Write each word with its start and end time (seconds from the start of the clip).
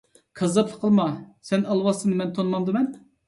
كاززاپلىق 0.39 0.79
قىلما، 0.85 1.05
سەن 1.51 1.67
ئالۋاستىنى 1.75 2.17
مەن 2.23 2.35
تونۇمامدىمەن؟ 2.39 2.89